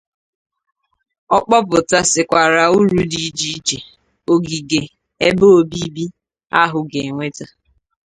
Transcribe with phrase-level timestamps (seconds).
[1.35, 3.77] Ọ kpọpụtasịkwara uru dị iche iche
[4.31, 4.81] ogige
[5.27, 6.03] ebe obibi
[6.61, 7.45] ahụ ga-ewèta